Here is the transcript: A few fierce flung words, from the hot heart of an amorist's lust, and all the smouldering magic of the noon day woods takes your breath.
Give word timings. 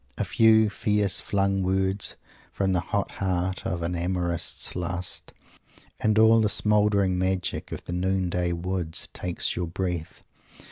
A 0.17 0.25
few 0.25 0.71
fierce 0.71 1.21
flung 1.21 1.61
words, 1.61 2.15
from 2.51 2.73
the 2.73 2.79
hot 2.79 3.11
heart 3.11 3.67
of 3.67 3.83
an 3.83 3.93
amorist's 3.95 4.75
lust, 4.75 5.31
and 5.99 6.17
all 6.17 6.41
the 6.41 6.49
smouldering 6.49 7.19
magic 7.19 7.71
of 7.71 7.85
the 7.85 7.93
noon 7.93 8.27
day 8.27 8.51
woods 8.51 9.09
takes 9.13 9.55
your 9.55 9.67
breath. 9.67 10.23